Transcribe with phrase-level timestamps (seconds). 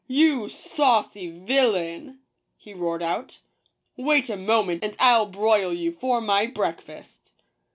[0.07, 2.21] "You saucy villain!"
[2.57, 3.41] he roared out;
[3.95, 7.29] "wait a mo ment, and I'll broil you for my breakfast